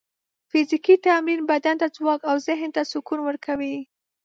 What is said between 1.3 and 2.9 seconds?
بدن ته ځواک او ذهن ته